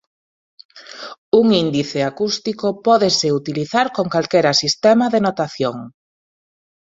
Un 1.39 1.45
índice 1.65 1.99
acústico 2.11 2.67
pódese 2.87 3.27
utilizar 3.39 3.87
con 3.95 4.05
calquera 4.13 4.53
sistema 4.63 5.05
de 5.13 5.19
notación. 5.27 5.77